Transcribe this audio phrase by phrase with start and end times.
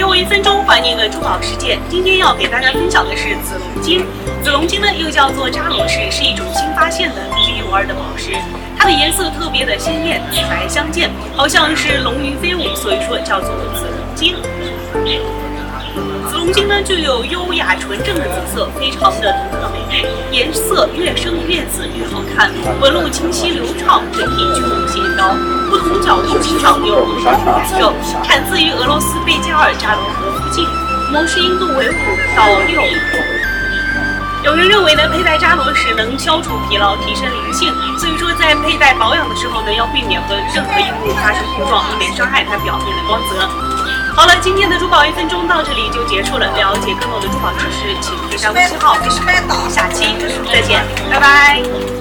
[0.00, 1.78] 给我一分钟，还你个珠宝世界。
[1.90, 4.06] 今天要给大家分享的是紫龙晶。
[4.42, 8.32] 紫龙晶呢，又叫做扎罗石，是一种新发现的独一无二的宝石。
[8.78, 14.36] 它的颜色特别的鲜艳，紫白相间，好像是龙云飞舞，所以说叫做紫龙晶。
[16.30, 24.88] 紫龙晶呢，具有优雅纯正的紫色，非常的独特美丽，颜色越深越紫越好看，纹路清晰流畅，整体均匀
[26.10, 27.92] 协调，不同角度欣赏有不同的感受。
[28.24, 30.66] 产自于俄罗斯贝加尔扎罗河附近，
[31.12, 31.94] 摩氏硬度为五
[32.36, 32.82] 到六。
[34.42, 43.48] 有人认为呢，佩戴扎罗时能消除疲劳，提升灵性，所以说在佩戴保养的时候呢，要避免和任何硬物发生碰撞，以免伤害它表面的光泽。
[44.16, 46.46] 好了，今天的珠宝一分钟到这里就结束了。
[46.56, 48.96] 了解更多的珠宝知识，请添加微信号。
[49.68, 50.16] 下期
[50.50, 51.99] 再见，拜拜。